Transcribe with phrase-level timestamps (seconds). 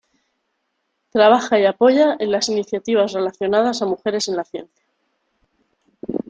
[1.11, 4.83] Trabaja y apoya en las iniciativas relacionadas a mujeres en la ciencia.